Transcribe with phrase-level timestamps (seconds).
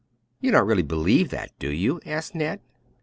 [0.39, 2.59] "You don't really believe that, do you?" asked Ned.